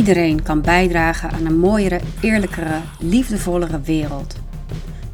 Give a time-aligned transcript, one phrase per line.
[0.00, 4.36] Iedereen kan bijdragen aan een mooiere, eerlijkere, liefdevollere wereld.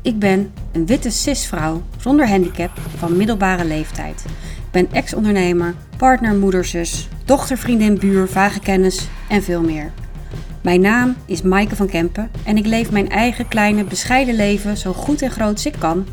[0.03, 4.25] Ik ben een witte cisvrouw zonder handicap van middelbare leeftijd.
[4.57, 9.93] Ik ben ex-ondernemer, partner, moeder, zus, dochter, vriendin, buur, vage kennis en veel meer.
[10.63, 14.93] Mijn naam is Maaike van Kempen en ik leef mijn eigen kleine, bescheiden leven zo
[14.93, 16.07] goed en groot als ik kan.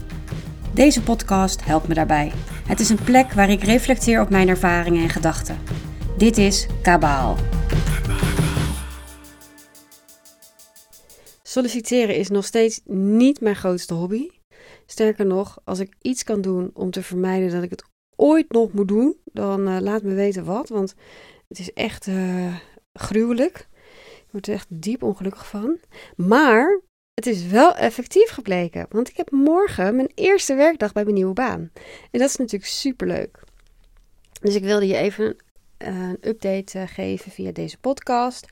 [0.72, 2.32] Deze podcast helpt me daarbij.
[2.68, 5.58] Het is een plek waar ik reflecteer op mijn ervaringen en gedachten.
[6.18, 7.53] Dit is Kabaal.
[11.54, 14.30] Solliciteren is nog steeds niet mijn grootste hobby.
[14.86, 17.84] Sterker nog, als ik iets kan doen om te vermijden dat ik het
[18.16, 20.70] ooit nog moet doen, dan uh, laat me weten wat.
[20.70, 20.94] Want
[21.48, 22.56] het is echt uh,
[22.94, 23.68] gruwelijk.
[24.16, 25.80] Ik word er echt diep ongelukkig van.
[26.16, 26.82] Maar
[27.14, 28.86] het is wel effectief gebleken.
[28.90, 31.72] Want ik heb morgen mijn eerste werkdag bij mijn nieuwe baan.
[32.12, 33.44] En dat is natuurlijk superleuk.
[34.42, 35.36] Dus ik wilde je even
[35.78, 38.48] een, uh, een update geven via deze podcast.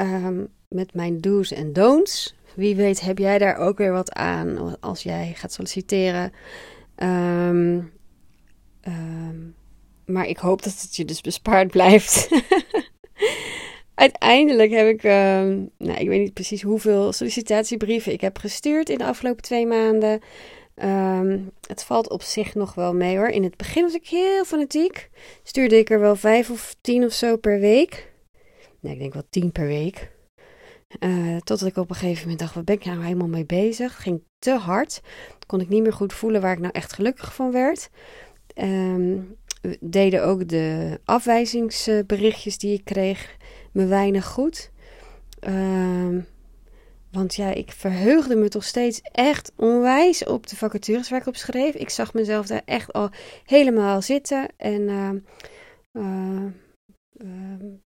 [0.00, 2.34] Um, met mijn do's en don'ts.
[2.54, 6.32] Wie weet heb jij daar ook weer wat aan als jij gaat solliciteren.
[6.96, 7.92] Um,
[8.88, 9.54] um,
[10.04, 12.28] maar ik hoop dat het je dus bespaard blijft.
[13.94, 18.98] Uiteindelijk heb ik, um, nou, ik weet niet precies hoeveel sollicitatiebrieven ik heb gestuurd in
[18.98, 20.20] de afgelopen twee maanden.
[21.66, 23.28] het valt op zich nog wel mee hoor.
[23.28, 25.10] In het begin was ik heel fanatiek.
[25.42, 28.12] Stuurde ik er wel vijf of tien of zo per week.
[28.80, 30.10] Nee, ik denk wel tien per week.
[30.98, 34.02] Uh, totdat ik op een gegeven moment dacht, wat ben ik nou helemaal mee bezig?
[34.02, 35.00] Ging te hard.
[35.46, 37.90] Kon ik niet meer goed voelen waar ik nou echt gelukkig van werd.
[38.54, 39.36] Um,
[39.80, 43.36] deden ook de afwijzingsberichtjes die ik kreeg
[43.72, 44.70] me weinig goed.
[45.46, 46.26] Um,
[47.10, 51.36] want ja, ik verheugde me toch steeds echt onwijs op de vacatures waar ik op
[51.36, 51.74] schreef.
[51.74, 53.10] Ik zag mezelf daar echt al
[53.44, 54.48] helemaal zitten.
[54.56, 55.10] En uh,
[55.92, 56.50] uh,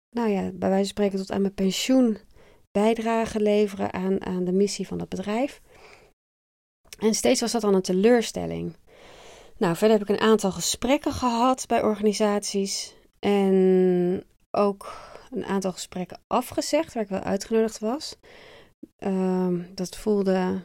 [0.10, 2.18] nou ja, bij wijze van spreken tot aan mijn pensioen
[2.74, 5.62] bijdrage leveren aan, aan de missie van het bedrijf.
[7.00, 8.76] En steeds was dat dan een teleurstelling.
[9.58, 12.96] Nou, verder heb ik een aantal gesprekken gehad bij organisaties.
[13.20, 14.96] En ook
[15.32, 18.16] een aantal gesprekken afgezegd waar ik wel uitgenodigd was.
[19.00, 20.64] Um, dat voelde een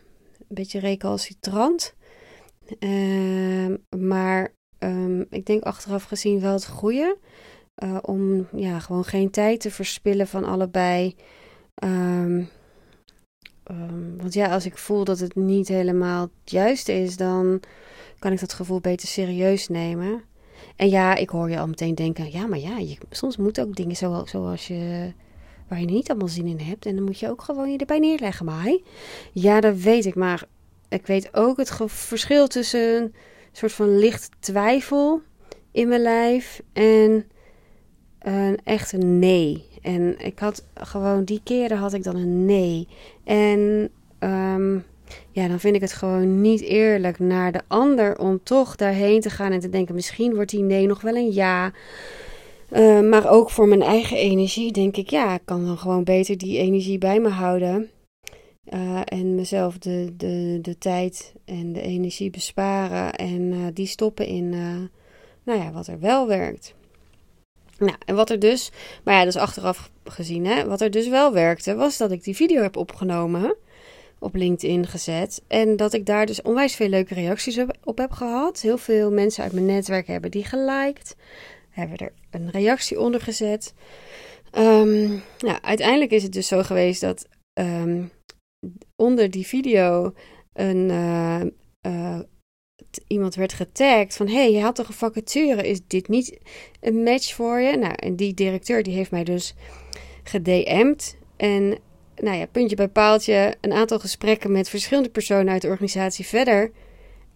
[0.49, 1.95] beetje recalcitrant.
[2.79, 7.19] Um, maar um, ik denk achteraf gezien wel het goede.
[7.85, 11.17] Uh, om ja, gewoon geen tijd te verspillen van allebei.
[11.84, 12.49] Um,
[13.71, 17.61] um, want ja, als ik voel dat het niet helemaal het juiste is, dan
[18.19, 20.22] kan ik dat gevoel beter serieus nemen.
[20.77, 23.77] En ja, ik hoor je al meteen denken: ja, maar ja, je, soms moeten ook
[23.77, 25.12] dingen zo, zoals je.
[25.69, 26.87] waar je niet allemaal zin in hebt.
[26.87, 28.78] En dan moet je ook gewoon je erbij neerleggen, maar.
[29.33, 30.15] Ja, dat weet ik.
[30.15, 30.44] Maar
[30.88, 33.15] ik weet ook het verschil tussen een
[33.53, 35.21] soort van licht twijfel
[35.72, 37.27] in mijn lijf en
[38.19, 39.68] een echte nee.
[39.83, 42.89] En ik had gewoon, die keren had ik dan een nee.
[43.25, 43.91] En
[44.21, 44.84] um,
[45.31, 49.31] ja, dan vind ik het gewoon niet eerlijk naar de ander om toch daarheen te
[49.31, 51.72] gaan en te denken: misschien wordt die nee nog wel een ja.
[52.72, 56.38] Uh, maar ook voor mijn eigen energie denk ik: ja, ik kan dan gewoon beter
[56.38, 57.91] die energie bij me houden.
[58.75, 64.27] Uh, en mezelf de, de, de tijd en de energie besparen en uh, die stoppen
[64.27, 64.49] in,
[65.44, 66.75] nou ja, wat er wel werkt.
[67.78, 68.71] Nou, en wat er dus,
[69.05, 70.66] maar ja, dat is achteraf gezien, hè.
[70.66, 73.56] Wat er dus wel werkte, was dat ik die video heb opgenomen,
[74.19, 75.43] op LinkedIn gezet.
[75.47, 78.61] En dat ik daar dus onwijs veel leuke reacties op heb gehad.
[78.61, 81.17] Heel veel mensen uit mijn netwerk hebben die geliked,
[81.71, 83.75] hebben er een reactie onder gezet.
[84.53, 87.27] Um, nou, uiteindelijk is het dus zo geweest dat
[87.61, 88.11] um,
[88.97, 90.12] onder die video
[90.53, 90.88] een...
[90.88, 91.41] Uh,
[91.87, 92.19] uh,
[93.07, 94.29] iemand werd getagd van...
[94.29, 96.39] hey, je had toch een vacature, is dit niet
[96.81, 97.77] een match voor je?
[97.77, 99.55] Nou, en die directeur die heeft mij dus
[100.23, 101.17] gedM'd.
[101.37, 101.79] En
[102.17, 106.71] nou ja, puntje bij paaltje, een aantal gesprekken met verschillende personen uit de organisatie verder...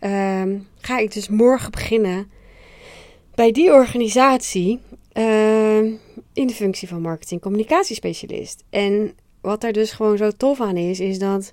[0.05, 2.31] Um, ga ik dus morgen beginnen
[3.35, 4.81] bij die organisatie
[5.19, 5.79] uh,
[6.33, 8.65] in de functie van marketing communicatiespecialist.
[8.71, 11.53] En wat daar dus gewoon zo tof aan is, is dat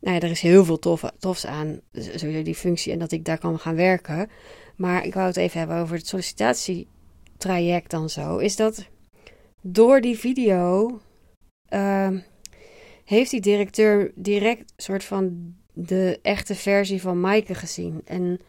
[0.00, 3.24] nou ja, er is heel veel tof, tofs aan, sowieso die functie en dat ik
[3.24, 4.30] daar kan gaan werken.
[4.76, 8.36] Maar ik wou het even hebben over het sollicitatietraject dan zo.
[8.36, 8.86] Is dat
[9.60, 10.90] door die video
[11.74, 12.10] uh,
[13.04, 18.00] heeft die directeur direct soort van de echte versie van Maaike gezien.
[18.04, 18.40] En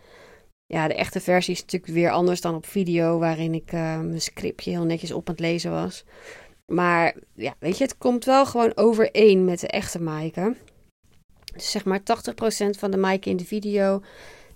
[0.65, 4.21] ja, de echte versie is natuurlijk weer anders dan op video, waarin ik uh, mijn
[4.21, 6.05] scriptje heel netjes op aan het lezen was.
[6.65, 10.55] Maar ja, weet je, het komt wel gewoon overeen met de echte Maaike.
[11.59, 12.03] Dus zeg maar 80%
[12.69, 14.01] van de Maaike in de video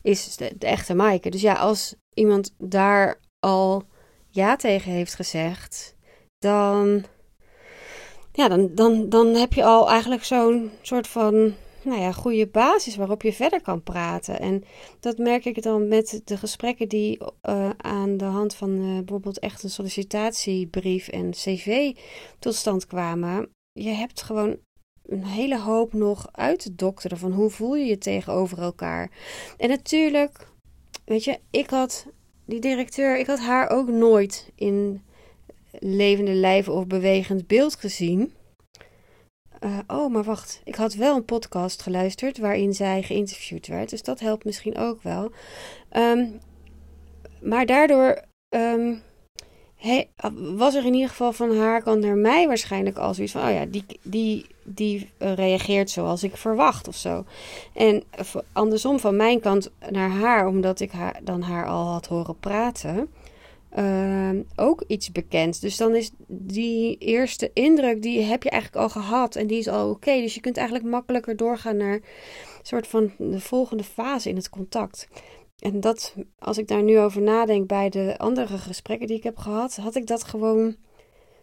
[0.01, 1.29] is de, echte Maaike.
[1.29, 3.83] Dus ja, als iemand daar al
[4.29, 5.95] ja tegen heeft gezegd,
[6.37, 7.05] dan
[8.31, 11.53] ja, dan, dan, dan heb je al eigenlijk zo'n soort van
[11.83, 14.39] nou ja, goede basis waarop je verder kan praten.
[14.39, 14.63] En
[14.99, 17.19] dat merk ik dan met de gesprekken die
[17.49, 21.95] uh, aan de hand van uh, bijvoorbeeld echt een sollicitatiebrief en cv
[22.39, 23.49] tot stand kwamen.
[23.71, 24.57] Je hebt gewoon
[25.05, 29.11] een hele hoop nog uit te dokteren van hoe voel je je tegenover elkaar.
[29.57, 30.47] En natuurlijk,
[31.05, 32.07] weet je, ik had
[32.45, 35.01] die directeur, ik had haar ook nooit in
[35.71, 38.33] levende lijf of bewegend beeld gezien.
[39.63, 40.61] Uh, oh, maar wacht.
[40.63, 43.89] Ik had wel een podcast geluisterd waarin zij geïnterviewd werd.
[43.89, 45.31] Dus dat helpt misschien ook wel.
[45.91, 46.39] Um,
[47.41, 49.01] maar daardoor um,
[50.55, 53.51] was er in ieder geval van haar kant naar mij waarschijnlijk al zoiets van: oh
[53.53, 57.25] ja, die, die, die reageert zoals ik verwacht of zo.
[57.73, 58.03] En
[58.51, 63.09] andersom van mijn kant naar haar, omdat ik haar, dan haar al had horen praten.
[63.77, 65.61] Uh, ook iets bekend.
[65.61, 69.67] Dus dan is die eerste indruk, die heb je eigenlijk al gehad en die is
[69.67, 70.21] al oké.
[70.21, 72.01] Dus je kunt eigenlijk makkelijker doorgaan naar een
[72.61, 75.07] soort van de volgende fase in het contact.
[75.59, 79.37] En dat, als ik daar nu over nadenk bij de andere gesprekken die ik heb
[79.37, 80.75] gehad, had ik dat gewoon.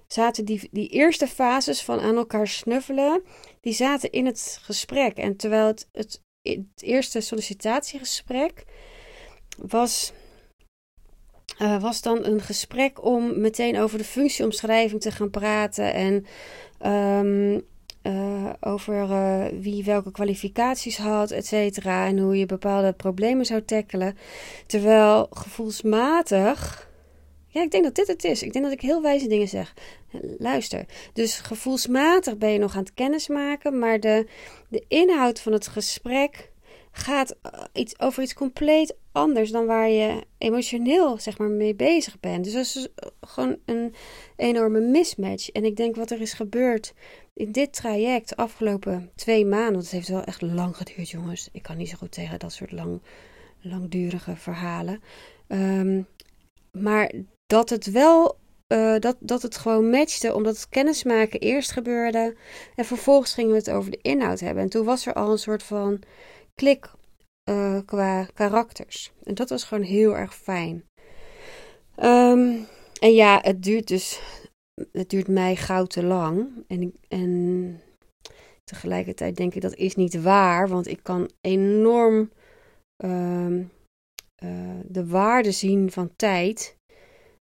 [0.06, 3.22] Zaten die, die eerste fases van aan elkaar snuffelen,
[3.60, 5.16] die zaten in het gesprek.
[5.16, 6.22] En terwijl het, het,
[6.76, 8.64] eerste sollicitatiegesprek
[9.56, 10.12] was
[11.58, 16.26] uh, was dan een gesprek om meteen over de functieomschrijving te gaan praten en
[17.26, 17.62] um,
[18.10, 23.62] uh, over uh, wie welke kwalificaties had, et cetera, en hoe je bepaalde problemen zou
[23.64, 24.16] tackelen.
[24.66, 26.88] Terwijl gevoelsmatig.
[27.46, 28.42] Ja, ik denk dat dit het is.
[28.42, 29.74] Ik denk dat ik heel wijze dingen zeg.
[30.38, 30.84] Luister.
[31.12, 34.26] Dus gevoelsmatig ben je nog aan het kennismaken, maar de,
[34.68, 36.50] de inhoud van het gesprek
[36.92, 37.36] gaat
[37.72, 42.44] iets, over iets compleet anders dan waar je emotioneel zeg maar, mee bezig bent.
[42.44, 42.88] Dus dat is
[43.20, 43.94] gewoon een
[44.36, 45.50] enorme mismatch.
[45.50, 46.94] En ik denk wat er is gebeurd
[47.40, 49.80] in dit traject afgelopen twee maanden.
[49.80, 51.48] Het heeft wel echt lang geduurd, jongens.
[51.52, 53.02] Ik kan niet zo goed tegen dat soort lang,
[53.60, 55.02] langdurige verhalen.
[55.48, 56.06] Um,
[56.72, 57.12] maar
[57.46, 58.38] dat het wel.
[58.68, 62.36] Uh, dat, dat het gewoon matchte, omdat het kennismaken eerst gebeurde.
[62.74, 64.62] En vervolgens gingen we het over de inhoud hebben.
[64.62, 66.02] En toen was er al een soort van
[66.54, 66.90] klik
[67.50, 69.12] uh, qua karakters.
[69.24, 70.84] En dat was gewoon heel erg fijn.
[71.96, 72.66] Um,
[73.00, 74.20] en ja, het duurt dus.
[74.92, 76.48] Het duurt mij gauw te lang.
[76.66, 77.80] En, en
[78.64, 80.68] tegelijkertijd denk ik dat is niet waar.
[80.68, 82.30] Want ik kan enorm
[83.04, 83.70] um,
[84.44, 86.78] uh, de waarde zien van tijd.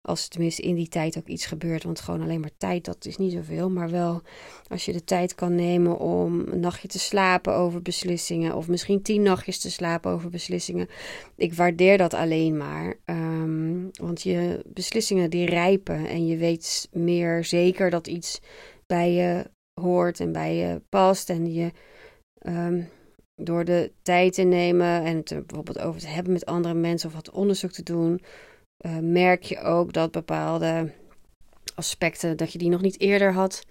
[0.07, 1.85] Als tenminste in die tijd ook iets gebeurt.
[1.85, 3.71] Want gewoon alleen maar tijd, dat is niet zoveel.
[3.71, 4.23] Maar wel
[4.69, 8.57] als je de tijd kan nemen om een nachtje te slapen over beslissingen.
[8.57, 10.89] Of misschien tien nachtjes te slapen over beslissingen.
[11.37, 12.95] Ik waardeer dat alleen maar.
[13.05, 16.07] Um, want je beslissingen die rijpen.
[16.07, 18.41] En je weet meer zeker dat iets
[18.87, 21.31] bij je hoort en bij je past.
[21.31, 21.71] En je
[22.47, 22.89] um,
[23.37, 27.09] door de tijd te nemen en het bijvoorbeeld over te hebben met andere mensen.
[27.09, 28.21] Of wat onderzoek te doen
[28.87, 30.93] uh, merk je ook dat bepaalde
[31.75, 33.63] aspecten, dat je die nog niet eerder had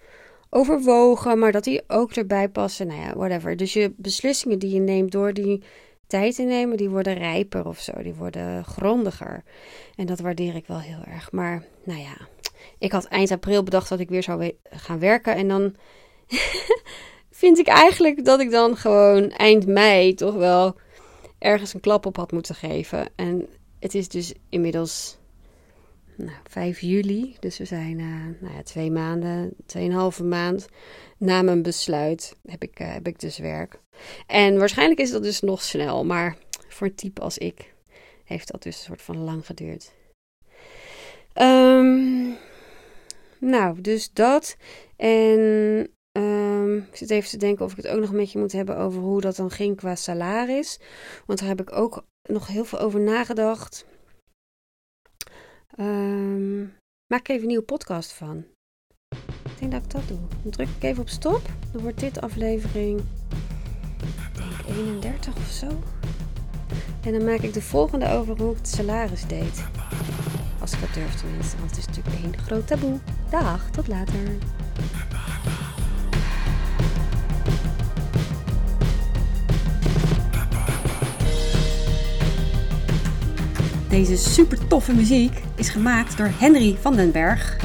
[0.50, 2.86] overwogen, maar dat die ook erbij passen.
[2.86, 3.56] Nou ja, whatever.
[3.56, 5.62] Dus je beslissingen die je neemt door die
[6.06, 8.02] tijd te nemen, die worden rijper of zo.
[8.02, 9.42] Die worden grondiger.
[9.96, 11.32] En dat waardeer ik wel heel erg.
[11.32, 12.16] Maar nou ja,
[12.78, 15.34] ik had eind april bedacht dat ik weer zou gaan werken.
[15.34, 15.74] En dan
[17.30, 20.76] vind ik eigenlijk dat ik dan gewoon eind mei toch wel
[21.38, 23.08] ergens een klap op had moeten geven.
[23.16, 23.48] En
[23.84, 25.18] het is dus inmiddels
[26.16, 27.36] nou, 5 juli.
[27.40, 30.66] Dus we zijn uh, nou ja, twee maanden, tweeënhalve maand
[31.18, 33.80] na mijn besluit heb ik, uh, heb ik dus werk.
[34.26, 36.04] En waarschijnlijk is dat dus nog snel.
[36.04, 36.36] Maar
[36.68, 37.74] voor een type als ik
[38.24, 39.92] heeft dat dus een soort van lang geduurd.
[41.34, 42.36] Um,
[43.38, 44.56] nou, dus dat.
[44.96, 45.40] En
[46.12, 48.76] um, ik zit even te denken of ik het ook nog een beetje moet hebben
[48.76, 50.80] over hoe dat dan ging qua salaris.
[51.26, 53.86] Want daar heb ik ook nog heel veel over nagedacht.
[55.78, 56.76] Um,
[57.06, 58.44] maak even een nieuwe podcast van.
[59.44, 60.18] Ik denk dat ik dat doe.
[60.42, 61.42] Dan druk ik even op stop.
[61.72, 63.02] Dan wordt dit aflevering
[64.34, 65.66] denk 31 of zo.
[67.02, 69.64] En dan maak ik de volgende over hoe ik het salaris deed.
[70.60, 72.98] Als ik dat durf tenminste, want het is natuurlijk een groot taboe.
[73.30, 74.38] Dag, tot later.
[83.94, 87.56] Deze super toffe muziek is gemaakt door Henry van den Berg.